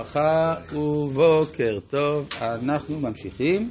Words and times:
ברכה 0.00 0.54
ובוקר 0.72 1.78
טוב, 1.90 2.28
אנחנו 2.40 3.00
ממשיכים 3.00 3.70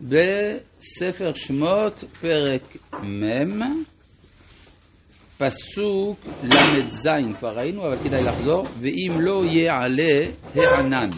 בספר 0.00 1.32
שמות 1.34 2.04
פרק 2.20 2.76
מ' 3.02 3.82
פסוק 5.38 6.18
ל"ז. 6.44 7.08
כבר 7.38 7.48
ראינו 7.48 7.82
אבל 7.86 7.96
כדאי 7.96 8.22
לחזור. 8.22 8.66
ואם 8.80 9.20
לא 9.20 9.42
יעלה 9.44 10.32
הענן 10.54 11.08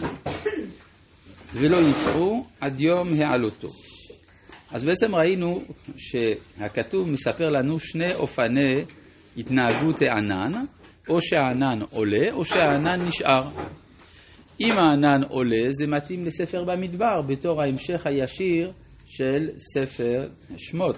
ולא 1.53 1.77
ייסעו 1.87 2.45
עד 2.59 2.79
יום 2.81 3.07
העלותו. 3.21 3.67
אז 4.71 4.83
בעצם 4.83 5.15
ראינו 5.15 5.61
שהכתוב 5.97 7.09
מספר 7.09 7.49
לנו 7.49 7.79
שני 7.79 8.13
אופני 8.13 8.73
התנהגות 9.37 10.01
הענן 10.01 10.65
או 11.09 11.21
שהענן 11.21 11.81
עולה 11.91 12.27
או 12.33 12.45
שהענן 12.45 13.07
נשאר 13.07 13.49
אם 14.65 14.71
הענן 14.71 15.23
עולה, 15.29 15.65
זה 15.69 15.87
מתאים 15.87 16.25
לספר 16.25 16.63
במדבר, 16.63 17.21
בתור 17.27 17.61
ההמשך 17.61 18.07
הישיר 18.07 18.71
של 19.05 19.49
ספר 19.57 20.27
שמות. 20.57 20.97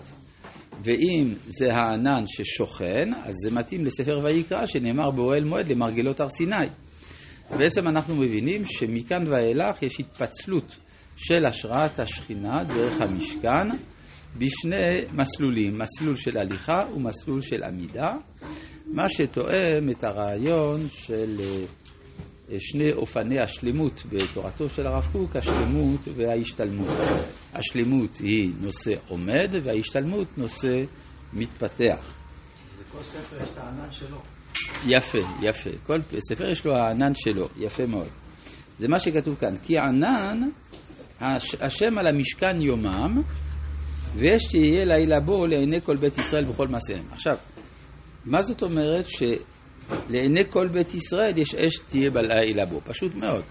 ואם 0.84 1.34
זה 1.46 1.74
הענן 1.74 2.24
ששוכן, 2.26 3.14
אז 3.24 3.34
זה 3.44 3.52
מתאים 3.52 3.86
לספר 3.86 4.20
ויקרא, 4.24 4.66
שנאמר 4.66 5.12
באוהל 5.12 5.44
מועד 5.44 5.72
למרגלות 5.72 6.20
הר 6.20 6.30
סיני. 6.30 6.68
בעצם 7.58 7.88
אנחנו 7.88 8.16
מבינים 8.16 8.66
שמכאן 8.66 9.28
ואילך 9.28 9.84
יש 9.84 10.00
התפצלות 10.00 10.78
של 11.18 11.46
השראת 11.48 12.00
השכינה 12.00 12.64
דרך 12.64 13.02
המשכן 13.02 13.70
בשני 14.38 15.02
מסלולים, 15.14 15.80
מסלול 15.80 16.16
של 16.16 16.38
הליכה 16.38 16.96
ומסלול 16.96 17.42
של 17.42 17.64
עמידה, 17.64 18.14
מה 18.88 19.10
שתואם 19.10 19.90
את 19.92 20.04
הרעיון 20.04 20.82
של 20.90 21.36
שני 22.60 22.94
אופני 22.94 23.40
השלמות 23.40 24.04
בתורתו 24.10 24.70
של 24.70 24.88
הרב 24.88 25.08
קוק, 25.12 25.36
השלמות 25.36 26.00
וההשתלמות. 26.16 26.98
השלמות 27.54 28.16
היא 28.16 28.52
נושא 28.62 28.92
עומד 29.08 29.56
וההשתלמות 29.64 30.38
נושא 30.38 30.84
מתפתח. 31.34 32.14
וכל 32.78 33.04
ספר 33.04 33.44
יש 33.44 33.50
את 33.54 33.58
הענן 33.58 33.92
שלו. 33.92 34.18
יפה, 34.88 35.20
יפה. 35.42 35.70
כל 35.84 35.98
ספר 36.20 36.50
יש 36.50 36.66
לו 36.66 36.76
הענן 36.76 37.14
שלו, 37.14 37.48
יפה 37.58 37.86
מאוד. 37.86 38.08
זה 38.78 38.88
מה 38.88 39.00
שכתוב 39.00 39.36
כאן. 39.36 39.58
כי 39.58 39.78
ענן, 39.78 40.40
השם 41.62 41.98
על 41.98 42.08
המשכן 42.08 42.62
יומם, 42.62 43.22
ויש 44.16 44.44
תהיה 44.52 44.86
לילה 44.86 45.20
בו 45.20 45.46
לעיני 45.46 45.82
כל 45.82 45.96
בית 45.96 46.18
ישראל 46.18 46.46
בכל 46.46 46.68
מעשיהם. 46.68 47.06
עכשיו, 47.12 47.38
מה 48.26 48.42
זאת 48.42 48.62
אומרת 48.64 49.06
ש... 49.06 49.24
לעיני 50.10 50.42
כל 50.50 50.68
בית 50.68 50.94
ישראל 50.94 51.38
יש 51.38 51.56
אש 51.56 51.78
תהיה 51.78 52.12
בלילה 52.12 52.66
בו, 52.66 52.82
פשוט 52.86 53.16
מאוד. 53.16 53.44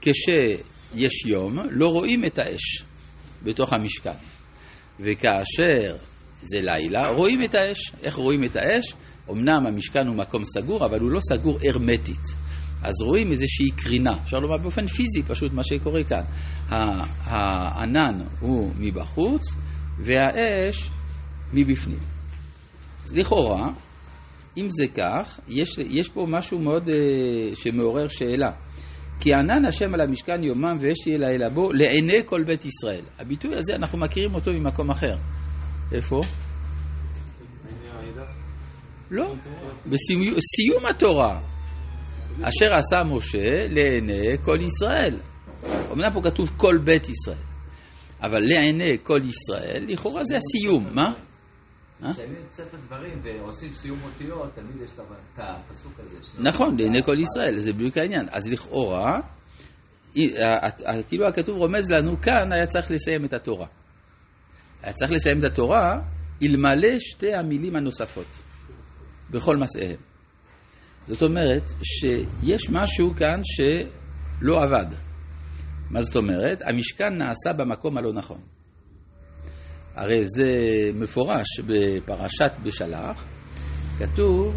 כשיש 0.00 1.26
יום, 1.26 1.58
לא 1.70 1.88
רואים 1.88 2.24
את 2.24 2.38
האש 2.38 2.84
בתוך 3.42 3.72
המשכן. 3.72 4.18
וכאשר 5.00 5.96
זה 6.42 6.60
לילה, 6.60 7.10
רואים 7.10 7.44
את 7.44 7.54
האש. 7.54 7.92
איך 8.02 8.16
רואים 8.16 8.44
את 8.44 8.56
האש? 8.56 8.94
אמנם 9.30 9.66
המשכן 9.66 10.06
הוא 10.06 10.16
מקום 10.16 10.42
סגור, 10.44 10.86
אבל 10.86 11.00
הוא 11.00 11.10
לא 11.10 11.20
סגור 11.20 11.58
הרמטית. 11.68 12.34
אז 12.82 13.02
רואים 13.02 13.30
איזושהי 13.30 13.70
קרינה, 13.76 14.10
אפשר 14.24 14.36
לומר 14.38 14.56
באופן 14.56 14.86
פיזי, 14.86 15.22
פשוט 15.26 15.52
מה 15.52 15.64
שקורה 15.64 16.04
כאן. 16.04 16.22
הענן 17.24 18.24
הוא 18.40 18.72
מבחוץ 18.78 19.42
והאש 19.98 20.90
מבפנים. 21.52 21.98
לכאורה, 23.14 23.66
אם 24.60 24.70
זה 24.70 24.86
כך, 24.86 25.40
יש, 25.48 25.78
יש 25.78 26.08
פה 26.08 26.26
משהו 26.28 26.58
מאוד 26.58 26.88
uh, 26.88 26.92
שמעורר 27.54 28.08
שאלה. 28.08 28.50
כי 29.20 29.34
ענן 29.34 29.64
השם 29.64 29.94
על 29.94 30.00
המשכן 30.00 30.44
יומם 30.44 30.76
ואש 30.80 30.98
תהיה 31.04 31.18
לילה 31.18 31.48
בו 31.48 31.72
לעיני 31.72 32.22
כל 32.26 32.44
בית 32.46 32.64
ישראל. 32.64 33.04
הביטוי 33.18 33.56
הזה, 33.56 33.74
אנחנו 33.74 33.98
מכירים 33.98 34.34
אותו 34.34 34.50
ממקום 34.52 34.90
אחר. 34.90 35.16
איפה? 35.92 36.20
לא, 39.10 39.34
בסיום 39.86 40.86
התורה. 40.90 41.40
אשר 42.42 42.74
עשה 42.74 42.96
משה 43.04 43.68
לעיני 43.68 44.38
כל 44.42 44.56
ישראל. 44.60 45.20
אמנם 45.92 46.10
פה 46.14 46.20
כתוב 46.22 46.50
כל 46.56 46.78
בית 46.84 47.08
ישראל, 47.08 47.44
אבל 48.22 48.38
לעיני 48.40 48.96
כל 49.02 49.20
ישראל, 49.24 49.84
לכאורה 49.88 50.24
זה 50.24 50.36
הסיום, 50.36 50.94
מה? 50.94 51.27
כשאני 52.00 52.34
את 52.46 52.52
ספר 52.52 52.76
דברים 52.86 53.20
ועושים 53.22 53.72
סיום 53.72 53.98
אותיות, 54.02 54.54
תמיד 54.54 54.82
יש 54.82 54.90
את 54.90 55.00
הפסוק 55.38 56.00
הזה. 56.00 56.16
נכון, 56.42 56.76
לעיני 56.78 57.02
כל 57.02 57.18
ישראל, 57.18 57.58
זה 57.58 57.72
בדיוק 57.72 57.96
העניין. 57.96 58.26
אז 58.30 58.52
לכאורה, 58.52 59.20
כאילו 61.08 61.28
הכתוב 61.28 61.56
רומז 61.56 61.90
לנו, 61.90 62.20
כאן 62.20 62.52
היה 62.52 62.66
צריך 62.66 62.90
לסיים 62.90 63.24
את 63.24 63.32
התורה. 63.32 63.66
היה 64.82 64.92
צריך 64.92 65.10
לסיים 65.10 65.38
את 65.38 65.44
התורה 65.44 66.00
אלמלא 66.42 66.98
שתי 66.98 67.34
המילים 67.34 67.76
הנוספות, 67.76 68.38
בכל 69.30 69.56
מסעיהם. 69.56 70.00
זאת 71.06 71.22
אומרת 71.22 71.70
שיש 71.82 72.70
משהו 72.70 73.14
כאן 73.16 73.40
שלא 73.42 74.62
עבד. 74.62 74.86
מה 75.90 76.00
זאת 76.00 76.16
אומרת? 76.16 76.62
המשכן 76.62 77.18
נעשה 77.18 77.50
במקום 77.58 77.98
הלא 77.98 78.12
נכון. 78.12 78.40
הרי 79.98 80.24
זה 80.24 80.52
מפורש 80.94 81.60
בפרשת 81.66 82.52
בשלח, 82.62 83.24
כתוב 83.98 84.56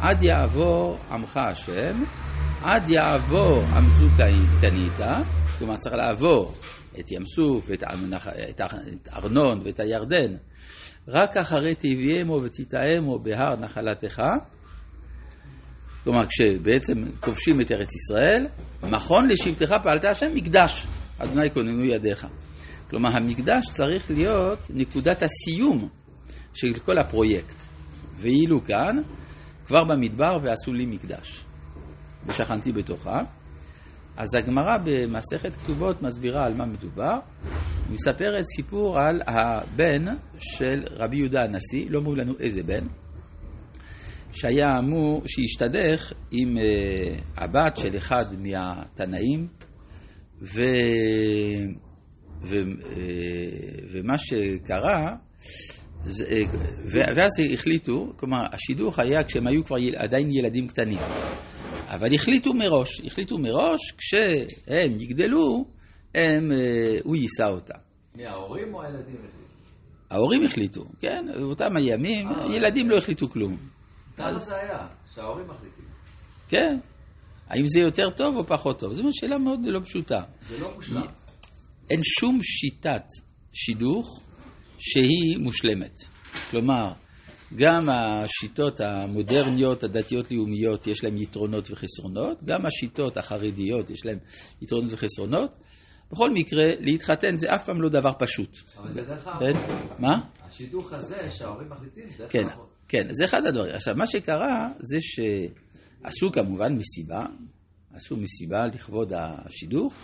עד 0.00 0.22
יעבור 0.22 0.98
עמך 1.10 1.36
השם, 1.50 2.04
עד 2.62 2.90
יעבור 2.90 3.62
עמזו 3.76 4.06
קנית, 4.60 5.08
כלומר 5.58 5.76
צריך 5.76 5.94
לעבור 5.94 6.52
את 7.00 7.12
ים 7.12 7.22
סוף, 7.36 7.70
את, 7.70 7.82
את 8.50 8.60
ארנון 9.16 9.60
ואת 9.64 9.80
הירדן, 9.80 10.36
רק 11.08 11.36
אחרי 11.36 11.74
תביאמו 11.74 12.42
ותטעמו 12.42 13.18
בהר 13.18 13.56
נחלתך, 13.60 14.22
כלומר 16.04 16.26
כשבעצם 16.26 16.94
כובשים 17.20 17.60
את 17.60 17.72
ארץ 17.72 17.88
ישראל, 17.94 18.46
מכון 18.82 19.28
לשבטך 19.28 19.74
פעלת 19.82 20.04
השם 20.04 20.34
מקדש, 20.34 20.86
אדוני 21.18 21.50
כוננו 21.54 21.84
ידיך. 21.84 22.26
כלומר, 22.90 23.16
המקדש 23.16 23.66
צריך 23.66 24.10
להיות 24.10 24.66
נקודת 24.70 25.22
הסיום 25.22 25.88
של 26.54 26.74
כל 26.84 26.98
הפרויקט. 26.98 27.56
ואילו 28.16 28.64
כאן, 28.64 28.96
כבר 29.66 29.84
במדבר 29.84 30.36
ועשו 30.42 30.72
לי 30.72 30.86
מקדש. 30.86 31.44
ושכנתי 32.26 32.72
בתוכה. 32.72 33.18
אז 34.16 34.34
הגמרא 34.34 34.78
במסכת 34.84 35.54
כתובות 35.54 36.02
מסבירה 36.02 36.44
על 36.44 36.54
מה 36.54 36.66
מדובר. 36.66 37.18
מספרת 37.90 38.44
סיפור 38.56 38.98
על 38.98 39.20
הבן 39.26 40.04
של 40.38 40.82
רבי 40.90 41.16
יהודה 41.16 41.42
הנשיא, 41.42 41.90
לא 41.90 41.98
אומרים 41.98 42.16
לנו 42.16 42.34
איזה 42.40 42.62
בן, 42.62 42.86
שהיה 44.32 44.78
אמור, 44.78 45.22
שהשתדך 45.26 46.12
עם 46.30 46.56
uh, 46.56 46.60
הבת 47.36 47.76
של 47.76 47.96
אחד 47.96 48.24
מהתנאים, 48.38 49.48
ו... 50.42 50.62
ו, 52.42 52.54
אה, 52.56 52.62
ומה 53.90 54.18
שקרה, 54.18 55.16
זה, 56.04 56.24
אה, 56.24 56.58
ואז 57.16 57.30
החליטו, 57.52 58.08
כלומר 58.16 58.44
השידוך 58.52 58.98
היה 58.98 59.24
כשהם 59.24 59.46
היו 59.46 59.64
כבר 59.64 59.76
עדיין 59.96 60.28
ילדים 60.30 60.68
קטנים, 60.68 60.98
אבל 61.86 62.14
החליטו 62.14 62.54
מראש, 62.54 63.00
החליטו 63.04 63.38
מראש 63.38 63.92
כשהם 63.98 65.00
יגדלו, 65.00 65.64
הם, 66.14 66.52
אה, 66.52 66.98
הוא 67.04 67.16
יישא 67.16 67.46
אותם. 67.48 67.78
מההורים 68.16 68.74
או 68.74 68.82
הילדים 68.82 69.14
החליטו? 69.14 69.46
ההורים 70.10 70.44
החליטו, 70.44 70.84
כן, 71.00 71.26
באותם 71.40 71.76
הימים, 71.76 72.28
ילדים 72.50 72.90
לא 72.90 72.96
החליטו 72.96 73.28
כלום. 73.28 73.56
כמה 74.16 74.38
זה 74.38 74.56
היה? 74.56 74.86
שההורים 75.14 75.46
מחליטים. 75.48 75.84
כן. 76.48 76.78
האם 77.48 77.66
זה 77.66 77.80
יותר 77.80 78.10
טוב 78.16 78.36
או 78.36 78.46
פחות 78.46 78.78
טוב? 78.78 78.92
זו 78.92 79.02
שאלה 79.12 79.38
מאוד 79.38 79.60
לא 79.64 79.80
פשוטה. 79.80 80.22
זה 80.48 80.60
לא 80.60 80.74
מושלם. 80.74 81.02
אין 81.90 82.00
שום 82.02 82.38
שיטת 82.42 83.06
שידוך 83.52 84.22
שהיא 84.78 85.38
מושלמת. 85.38 86.00
כלומר, 86.50 86.92
גם 87.54 87.88
השיטות 87.88 88.80
המודרניות, 88.80 89.84
הדתיות-לאומיות, 89.84 90.86
יש 90.86 91.04
להן 91.04 91.16
יתרונות 91.16 91.70
וחסרונות, 91.70 92.42
גם 92.44 92.66
השיטות 92.66 93.16
החרדיות, 93.16 93.90
יש 93.90 94.06
להן 94.06 94.18
יתרונות 94.62 94.92
וחסרונות. 94.92 95.50
בכל 96.12 96.30
מקרה, 96.30 96.64
להתחתן 96.80 97.36
זה 97.36 97.54
אף 97.54 97.64
פעם 97.64 97.82
לא 97.82 97.88
דבר 97.88 98.10
פשוט. 98.18 98.56
אבל 98.78 98.90
זה 98.90 99.02
דרך 99.02 99.26
אגב. 99.26 99.38
כן? 99.38 99.58
מה? 99.98 100.14
השידוך 100.40 100.92
הזה 100.92 101.30
שההורים 101.30 101.68
מחליטים, 101.70 102.08
זה 102.10 102.18
דרך 102.18 102.32
כן. 102.32 102.46
כן, 102.88 103.06
זה 103.10 103.24
אחד 103.24 103.46
הדברים. 103.46 103.74
עכשיו, 103.74 103.94
מה 103.96 104.06
שקרה 104.06 104.68
זה 104.78 104.98
שעשו 105.00 106.32
כמובן 106.32 106.72
מסיבה, 106.76 107.26
עשו 107.92 108.16
מסיבה 108.16 108.66
לכבוד 108.66 109.12
השידוך, 109.12 109.94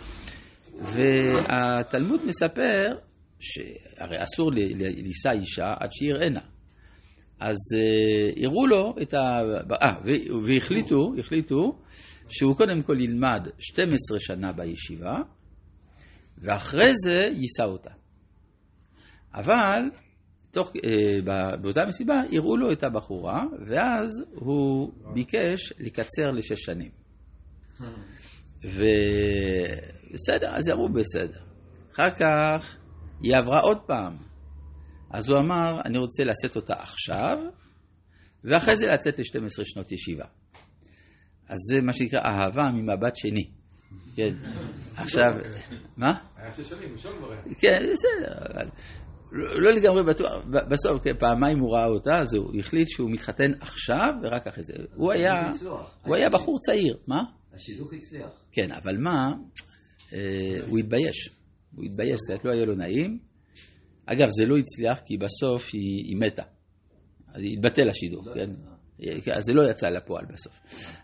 והתלמוד 0.79 2.25
מספר 2.25 2.95
שהרי 3.39 4.23
אסור 4.23 4.51
לישא 4.51 5.29
אישה 5.31 5.73
עד 5.79 5.91
שיראנה. 5.91 6.41
אז 7.39 7.57
uh, 7.75 8.45
הראו 8.45 8.67
לו 8.67 8.95
את 9.01 9.13
ה... 9.13 9.17
אה, 9.83 9.95
והחליטו, 10.43 11.13
החליטו 11.19 11.79
שהוא 12.29 12.55
קודם 12.57 12.81
כל 12.81 13.01
ילמד 13.01 13.47
12 13.59 14.19
שנה 14.19 14.51
בישיבה, 14.51 15.17
ואחרי 16.37 16.91
זה 16.95 17.19
יישא 17.31 17.63
אותה. 17.63 17.89
אבל 19.33 19.79
תוך, 20.51 20.73
אה, 20.85 21.55
באותה 21.61 21.85
מסיבה 21.87 22.21
הראו 22.31 22.57
לו 22.57 22.71
את 22.71 22.83
הבחורה, 22.83 23.43
ואז 23.67 24.23
הוא 24.31 24.93
ביקש 25.13 25.73
לקצר 25.79 26.31
לשש 26.31 26.59
שנים. 26.59 26.91
ובסדר, 30.13 30.55
אז 30.55 30.69
אמרו 30.69 30.89
בסדר. 30.89 31.39
אחר 31.93 32.09
כך 32.09 32.77
היא 33.23 33.35
עברה 33.37 33.59
עוד 33.59 33.77
פעם. 33.87 34.17
אז 35.11 35.29
הוא 35.29 35.39
אמר, 35.39 35.81
אני 35.85 35.97
רוצה 35.97 36.23
לשאת 36.23 36.55
אותה 36.55 36.73
עכשיו, 36.73 37.37
ואחרי 38.43 38.75
זה 38.75 38.87
לצאת 38.87 39.19
ל-12 39.19 39.63
שנות 39.63 39.91
ישיבה. 39.91 40.25
אז 41.47 41.57
זה 41.71 41.81
מה 41.81 41.93
שנקרא 41.93 42.19
אהבה 42.19 42.71
ממבט 42.73 43.15
שני. 43.15 43.49
כן. 44.15 44.33
עכשיו, 44.97 45.31
מה? 45.97 46.13
היה 46.37 46.53
שש 46.53 46.69
שנים, 46.69 46.91
ראשון 46.91 47.17
כבר 47.17 47.31
היה. 47.31 47.41
כן, 47.59 47.79
בסדר, 47.91 48.53
אבל 48.53 48.69
לא 49.33 49.71
לגמרי 49.71 50.03
בטוח. 50.03 50.45
בסוף, 50.71 51.03
כן, 51.03 51.17
פעמיים 51.19 51.59
הוא 51.59 51.75
ראה 51.75 51.85
אותה, 51.85 52.11
אז 52.21 52.35
הוא 52.35 52.59
החליט 52.59 52.87
שהוא 52.87 53.11
מתחתן 53.11 53.51
עכשיו 53.59 54.13
ורק 54.23 54.47
אחרי 54.47 54.63
זה. 54.63 54.73
הוא 54.95 55.11
היה. 55.11 55.51
הוא 56.05 56.15
היה 56.15 56.29
בחור 56.29 56.59
צעיר, 56.59 56.97
מה? 57.07 57.23
השידוך 57.53 57.93
הצליח. 57.93 58.29
כן, 58.51 58.71
אבל 58.71 58.97
מה? 58.97 59.33
אה, 60.13 60.65
הוא 60.67 60.79
התבייש. 60.79 61.29
הוא 61.75 61.85
התבייש, 61.85 62.19
קצת 62.29 62.45
לא 62.45 62.51
היה 62.51 62.65
לו 62.65 62.75
נעים. 62.75 63.19
אגב, 64.05 64.27
זה 64.29 64.45
לא 64.45 64.57
הצליח 64.57 64.99
כי 65.05 65.17
בסוף 65.17 65.69
היא, 65.73 66.05
היא 66.05 66.17
מתה. 66.17 66.43
אז 67.33 67.41
התבטל 67.53 67.89
השידוך, 67.89 68.27
כן? 68.35 68.49
אז 69.31 69.43
זה 69.43 69.53
לא 69.53 69.71
יצא 69.71 69.87
לפועל 69.87 70.25
בסוף. 70.25 70.53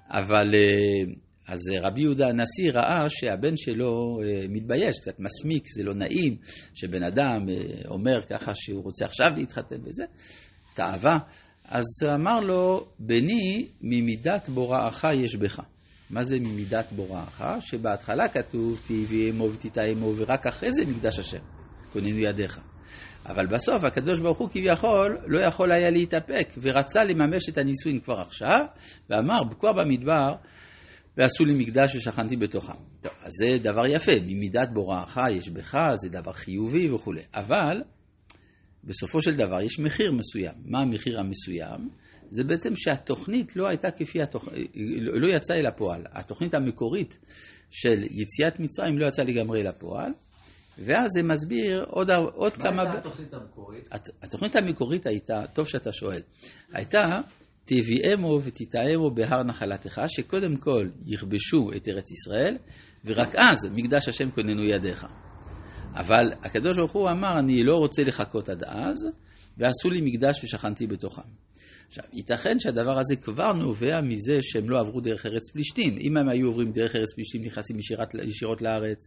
אבל 0.10 0.56
אה, 0.56 1.14
אז 1.48 1.60
רבי 1.82 2.02
יהודה 2.02 2.28
הנשיא 2.28 2.72
ראה 2.74 3.10
שהבן 3.10 3.56
שלו 3.56 4.20
אה, 4.24 4.46
מתבייש, 4.50 5.00
קצת 5.00 5.20
מסמיק, 5.20 5.64
זה 5.78 5.84
לא 5.84 5.94
נעים, 5.94 6.38
שבן 6.74 7.04
אדם 7.04 7.50
אה, 7.50 7.56
אומר 7.88 8.22
ככה 8.22 8.52
שהוא 8.56 8.84
רוצה 8.84 9.06
עכשיו 9.06 9.28
להתחתן 9.38 9.82
וזה, 9.84 10.04
תאווה. 10.74 11.20
אז 11.66 11.86
אמר 12.16 12.40
לו, 12.40 12.88
בני, 13.00 13.68
ממידת 13.82 14.50
בוראך 14.50 15.06
יש 15.16 15.36
בך. 15.36 15.60
מה 16.10 16.24
זה 16.24 16.40
ממידת 16.40 16.92
בוראך? 16.92 17.44
שבהתחלה 17.60 18.28
כתוב 18.28 18.82
תהי 18.88 19.30
אמו 19.32 19.54
ותיטע 19.54 19.82
אמו, 19.92 20.14
ורק 20.18 20.48
אחרי 20.48 20.72
זה 20.72 20.86
מקדש 20.86 21.20
השם, 21.20 21.42
כוננו 21.94 22.20
ידיך. 22.20 22.60
אבל 23.26 23.48
בסוף 23.48 23.84
הקדוש 23.84 24.20
ברוך 24.20 24.38
הוא 24.38 24.50
כביכול 24.50 25.18
לא 25.28 25.48
יכול 25.48 25.72
היה 25.72 25.90
להתאפק, 25.90 26.54
ורצה 26.62 27.04
לממש 27.04 27.50
את 27.50 27.58
הנישואין 27.58 28.00
כבר 28.00 28.20
עכשיו, 28.20 28.66
ואמר 29.10 29.40
כבר 29.60 29.74
במדבר, 29.74 30.36
ועשו 31.18 31.46
לי 31.46 31.60
מקדש 31.60 31.96
ושכנתי 31.96 32.38
בתוכם. 32.38 32.74
טוב, 33.02 33.12
אז 33.22 33.32
זה 33.32 33.58
דבר 33.58 33.86
יפה, 33.86 34.12
ממידת 34.28 34.70
בוראך 34.74 35.20
יש 35.32 35.50
בך, 35.50 35.78
זה 35.96 36.10
דבר 36.10 36.32
חיובי 36.34 36.92
וכולי. 36.92 37.22
אבל 37.34 37.82
בסופו 38.84 39.22
של 39.22 39.36
דבר 39.36 39.62
יש 39.62 39.80
מחיר 39.80 40.12
מסוים. 40.12 40.54
מה 40.66 40.82
המחיר 40.82 41.20
המסוים? 41.20 41.90
זה 42.30 42.44
בעצם 42.44 42.76
שהתוכנית 42.76 43.56
לא 43.56 43.68
הייתה 43.68 43.92
כפי 43.92 44.22
התוכנית, 44.22 44.72
לא 45.22 45.36
יצאה 45.36 45.56
אל 45.58 45.66
הפועל. 45.66 46.04
התוכנית 46.12 46.54
המקורית 46.54 47.18
של 47.70 48.04
יציאת 48.12 48.60
מצרים 48.60 48.98
לא 48.98 49.08
יצאה 49.08 49.26
לגמרי 49.26 49.62
אל 49.62 49.68
הפועל, 49.68 50.12
ואז 50.78 51.10
זה 51.16 51.24
מסביר 51.24 51.84
עוד, 51.88 52.12
עוד 52.34 52.54
מה 52.58 52.64
כמה... 52.64 52.82
הייתה 52.82 52.98
התוכנית 52.98 53.34
המקורית? 53.34 53.88
הת- 53.92 54.10
התוכנית 54.24 54.56
המקורית 54.56 55.06
הייתה, 55.06 55.44
טוב 55.54 55.68
שאתה 55.68 55.92
שואל, 55.92 56.22
הייתה 56.74 57.22
תביאמו 57.66 58.40
ותטעמו 58.44 59.12
בהר 59.12 59.44
נחלתך, 59.44 60.02
שקודם 60.08 60.58
כל 60.58 60.88
יכבשו 61.06 61.70
את 61.76 61.88
ארץ 61.88 62.12
ישראל, 62.12 62.58
ורק 63.06 63.36
אז 63.36 63.72
מקדש 63.72 64.10
השם 64.10 64.32
כוננו 64.32 64.64
ידיך. 64.64 65.06
אבל 65.94 66.32
הקדוש 66.44 66.78
ברוך 66.78 66.92
הוא 66.92 67.10
אמר, 67.10 67.40
אני 67.40 67.64
לא 67.64 67.76
רוצה 67.76 68.04
לחכות 68.04 68.50
עד 68.50 68.64
אז, 68.64 69.08
ועשו 69.58 69.90
לי 69.90 70.02
מקדש 70.02 70.44
ושכנתי 70.44 70.88
בתוכם. 70.88 71.22
עכשיו, 71.90 72.04
ייתכן 72.14 72.60
שהדבר 72.60 73.00
הזה 73.00 73.16
כבר 73.16 73.54
נובע 73.54 74.02
מזה 74.02 74.38
שהם 74.42 74.70
לא 74.70 74.80
עברו 74.80 75.02
דרך 75.02 75.26
ארץ 75.26 75.52
פלישתים. 75.54 75.98
אם 76.02 76.18
הם 76.18 76.30
היו 76.30 76.48
עוברים 76.48 76.72
דרך 76.72 76.96
ארץ 76.96 77.14
פלישתים, 77.14 77.42
נכנסים 77.42 77.80
ישירת, 77.80 78.16
ישירות 78.24 78.62
לארץ, 78.62 78.98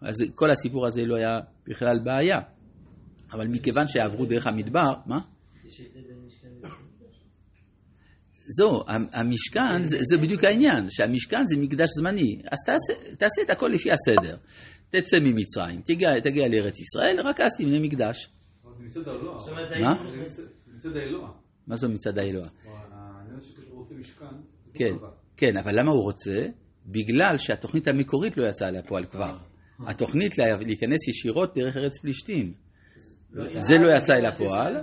אז 0.00 0.16
כל 0.34 0.50
הסיפור 0.50 0.86
הזה 0.86 1.04
לא 1.04 1.16
היה 1.16 1.38
בכלל 1.66 1.98
בעיה. 2.04 2.40
אבל 3.32 3.46
מכיוון 3.48 3.86
שעברו 3.86 4.26
דרך 4.26 4.46
המדבר, 4.46 4.92
מה? 5.06 5.18
זו, 8.58 8.84
המשכן, 9.12 9.82
זה, 9.82 9.98
זה 10.00 10.16
בדיוק 10.22 10.44
העניין, 10.44 10.86
שהמשכן 10.88 11.44
זה 11.44 11.56
מקדש 11.56 11.88
זמני. 11.98 12.42
אז 12.50 12.58
תעשה, 12.66 13.14
תעשה 13.14 13.42
את 13.42 13.50
הכל 13.50 13.68
לפי 13.68 13.88
הסדר. 13.92 14.36
תצא 14.90 15.16
ממצרים, 15.20 15.80
תגיע, 15.80 16.20
תגיע 16.20 16.48
לארץ 16.48 16.80
ישראל, 16.80 17.20
רק 17.24 17.40
אז 17.40 17.50
תבנה 17.58 17.80
מקדש. 17.80 18.28
אבל 18.64 18.72
זה 18.78 18.84
מצד 18.84 19.08
האלוה. 19.08 19.36
מה? 19.80 19.94
מצד 20.74 20.96
האלוה. 20.96 21.41
מה 21.66 21.76
זו 21.76 21.88
מצד 21.88 22.18
האלוה? 22.18 22.44
זה 22.44 22.50
כן. 24.74 24.94
כן, 25.36 25.56
אבל 25.56 25.78
למה 25.80 25.92
הוא 25.92 26.02
רוצה? 26.02 26.46
בגלל 26.86 27.36
שהתוכנית 27.38 27.88
המקורית 27.88 28.36
לא 28.36 28.48
יצאה 28.48 28.70
לפועל 28.70 29.06
כבר. 29.06 29.36
התוכנית 29.86 30.38
לה- 30.38 30.56
להיכנס 30.56 31.08
ישירות 31.08 31.54
דרך 31.58 31.76
ארץ 31.76 31.98
פלישתים. 31.98 32.54
זה 33.60 33.74
לא 33.74 33.96
יצא 33.98 34.12
אל 34.14 34.26
הפועל. 34.26 34.76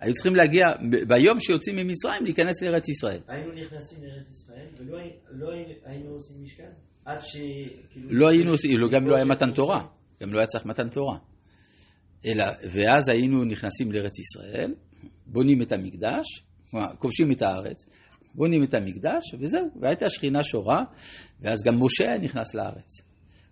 היו 0.00 0.12
צריכים 0.14 0.34
להגיע, 0.34 0.62
ביום 1.08 1.40
שיוצאים 1.40 1.76
ממצרים, 1.76 2.24
להיכנס 2.24 2.62
לארץ 2.62 2.88
ישראל. 2.88 3.20
היינו 3.28 3.52
נכנסים 3.52 3.98
לארץ 4.04 4.30
ישראל, 4.30 4.66
ולא 4.78 4.98
לא 5.30 5.52
הי- 5.52 5.64
היינו 5.84 6.10
עושים 6.10 6.42
משכן, 6.42 6.70
עד 7.04 7.18
ש... 7.20 7.36
כאילו- 7.90 8.08
לא 8.12 8.28
היינו 8.28 8.50
עושים, 8.50 8.70
גם 8.92 9.06
לא 9.06 9.16
היה 9.16 9.24
מתן 9.24 9.50
תורה, 9.52 9.86
גם 10.22 10.32
לא 10.32 10.38
היה 10.38 10.46
צריך 10.46 10.66
מתן 10.66 10.88
תורה. 10.88 11.18
אלא, 12.26 12.44
ואז 12.72 13.08
היינו 13.08 13.44
נכנסים 13.44 13.92
לארץ 13.92 14.18
ישראל, 14.18 14.74
בונים 15.26 15.62
את 15.62 15.72
המקדש, 15.72 16.26
כובשים 16.98 17.32
את 17.32 17.42
הארץ, 17.42 17.86
בונים 18.34 18.62
את 18.62 18.74
המקדש, 18.74 19.22
וזהו, 19.40 19.68
והייתה 19.80 20.08
שכינה 20.08 20.42
שורה, 20.42 20.84
ואז 21.40 21.62
גם 21.64 21.74
משה 21.74 22.04
היה 22.04 22.18
נכנס 22.18 22.54
לארץ. 22.54 22.88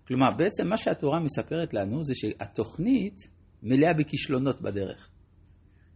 כלומר, 0.07 0.31
בעצם 0.37 0.69
מה 0.69 0.77
שהתורה 0.77 1.21
מספרת 1.21 1.75
לנו 1.75 2.05
זה 2.05 2.15
שהתוכנית 2.15 3.17
מלאה 3.63 3.93
בכישלונות 3.93 4.63
בדרך. 4.63 5.09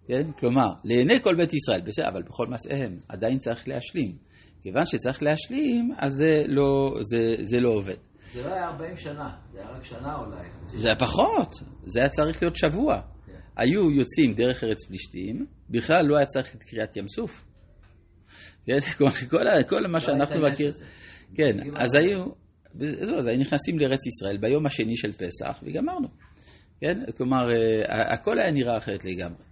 כן? 0.07 0.33
כלומר, 0.33 0.69
לעיני 0.85 1.23
כל 1.23 1.35
בית 1.37 1.53
ישראל, 1.55 1.81
בסדר, 1.87 2.09
אבל 2.09 2.23
בכל 2.23 2.47
מעשיהם, 2.47 2.99
עדיין 3.09 3.39
צריך 3.39 3.69
להשלים. 3.69 4.17
כיוון 4.63 4.87
שצריך 4.87 5.23
להשלים, 5.23 5.93
אז 5.99 6.13
זה 6.13 6.31
לא, 6.47 6.95
זה, 7.01 7.35
זה 7.41 7.57
לא 7.61 7.71
עובד. 7.71 7.97
זה 8.33 8.47
לא 8.47 8.53
היה 8.53 8.69
40 8.69 8.97
שנה, 8.97 9.37
זה 9.53 9.59
היה 9.59 9.71
רק 9.71 9.85
שנה 9.85 10.17
אולי. 10.17 10.49
זה 10.67 10.89
היה 10.89 10.97
פחות, 10.99 11.55
זה 11.85 12.01
היה 12.01 12.09
צריך 12.09 12.43
להיות 12.43 12.57
שבוע. 12.57 13.01
היו 13.59 13.91
יוצאים 13.91 14.35
דרך 14.35 14.65
ארץ 14.65 14.85
פלישתים, 14.85 15.47
בכלל 15.71 16.07
לא 16.07 16.17
היה 16.17 16.27
צריך 16.27 16.55
את 16.55 16.63
קריאת 16.63 16.97
ים 16.97 17.09
סוף. 17.09 17.45
כן, 18.67 18.79
כל, 18.99 19.11
כל, 19.31 19.63
כל 19.69 19.87
מה 19.87 20.01
שאנחנו 20.01 20.37
מכירים. 20.51 20.73
הנס 20.73 20.77
הזה. 20.77 20.85
כן, 21.35 21.57
אז 21.77 21.95
היו, 21.95 22.25
זהו, 23.05 23.19
אז 23.19 23.27
היו 23.27 23.39
נכנסים 23.39 23.79
לארץ 23.79 24.07
ישראל 24.07 24.37
ביום 24.37 24.67
השני 24.67 24.97
של 24.97 25.13
פסח, 25.13 25.63
וגמרנו. 25.63 26.09
כן, 26.81 27.01
כלומר, 27.17 27.51
אה, 27.51 28.13
הכל 28.13 28.39
היה 28.39 28.51
נראה 28.51 28.77
אחרת 28.77 29.05
לגמרי. 29.05 29.43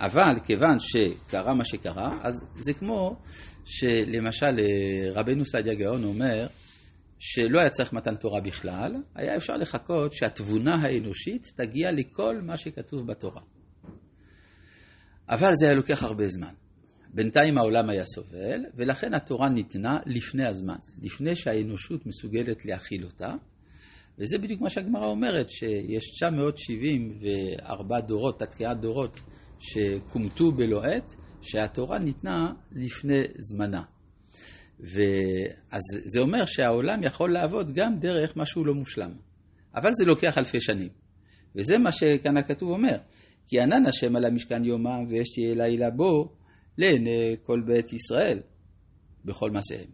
אבל 0.00 0.40
כיוון 0.44 0.76
שקרה 0.78 1.54
מה 1.54 1.64
שקרה, 1.64 2.18
אז 2.22 2.44
זה 2.54 2.74
כמו 2.74 3.16
שלמשל 3.64 4.46
אה, 4.46 5.12
רבנו 5.20 5.44
סעדיה 5.44 5.74
גאון 5.74 6.04
אומר 6.04 6.46
שלא 7.24 7.60
היה 7.60 7.70
צריך 7.70 7.92
מתן 7.92 8.16
תורה 8.16 8.40
בכלל, 8.40 8.92
היה 9.14 9.36
אפשר 9.36 9.56
לחכות 9.56 10.12
שהתבונה 10.12 10.74
האנושית 10.74 11.52
תגיע 11.56 11.92
לכל 11.92 12.40
מה 12.42 12.56
שכתוב 12.56 13.06
בתורה. 13.06 13.42
אבל 15.28 15.54
זה 15.54 15.66
היה 15.66 15.74
לוקח 15.74 16.02
הרבה 16.02 16.26
זמן. 16.26 16.54
בינתיים 17.14 17.58
העולם 17.58 17.90
היה 17.90 18.04
סובל, 18.06 18.60
ולכן 18.74 19.14
התורה 19.14 19.48
ניתנה 19.48 19.98
לפני 20.06 20.46
הזמן, 20.46 20.76
לפני 21.02 21.36
שהאנושות 21.36 22.06
מסוגלת 22.06 22.64
להכיל 22.64 23.04
אותה, 23.04 23.34
וזה 24.18 24.38
בדיוק 24.38 24.60
מה 24.60 24.70
שהגמרא 24.70 25.06
אומרת, 25.06 25.50
שיש 25.50 26.04
974 26.14 28.00
דורות, 28.00 28.38
תתקיעת 28.38 28.80
דורות, 28.80 29.20
שכומתו 29.58 30.52
בלא 30.52 30.82
עת, 30.84 31.14
שהתורה 31.42 31.98
ניתנה 31.98 32.52
לפני 32.72 33.22
זמנה. 33.38 33.82
ואז 34.82 35.82
זה 36.04 36.20
אומר 36.20 36.44
שהעולם 36.44 37.02
יכול 37.02 37.32
לעבוד 37.32 37.70
גם 37.74 37.98
דרך 37.98 38.36
משהו 38.36 38.64
לא 38.64 38.74
מושלם. 38.74 39.12
אבל 39.74 39.90
זה 39.92 40.04
לוקח 40.04 40.38
אלפי 40.38 40.60
שנים. 40.60 40.88
וזה 41.56 41.78
מה 41.78 41.92
שכאן 41.92 42.36
הכתוב 42.36 42.70
אומר. 42.70 42.96
כי 43.48 43.60
ענן 43.60 43.86
השם 43.88 44.16
על 44.16 44.24
המשכן 44.24 44.64
יומם 44.64 45.06
ויש 45.08 45.28
תהיה 45.34 45.54
לילה 45.54 45.90
בו 45.90 46.32
לעיני 46.78 47.36
כל 47.42 47.60
בית 47.66 47.92
ישראל 47.92 48.40
בכל 49.24 49.50
מעשיהם. 49.50 49.90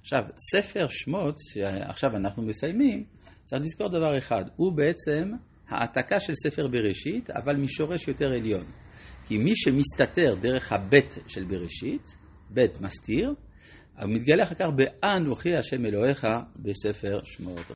עכשיו, 0.00 0.20
ספר 0.52 0.86
שמות, 0.88 1.34
שעכשיו 1.38 2.16
אנחנו 2.16 2.42
מסיימים, 2.42 3.04
צריך 3.44 3.62
לזכור 3.62 3.88
דבר 3.88 4.18
אחד, 4.18 4.44
הוא 4.56 4.72
בעצם 4.72 5.30
העתקה 5.68 6.20
של 6.20 6.32
ספר 6.34 6.66
בראשית, 6.68 7.30
אבל 7.30 7.56
משורש 7.56 8.08
יותר 8.08 8.26
עליון. 8.26 8.64
כי 9.26 9.38
מי 9.38 9.50
שמסתתר 9.54 10.34
דרך 10.42 10.72
הבית 10.72 11.18
של 11.26 11.44
בראשית, 11.44 12.16
בית 12.50 12.80
מסתיר, 12.80 13.34
אבל 13.98 14.10
מתגלה 14.10 14.42
אחר 14.42 14.54
כך 14.54 14.66
באנוכי 14.66 15.56
השם 15.56 15.86
אלוהיך 15.86 16.26
בספר 16.56 17.20
שמות. 17.24 17.70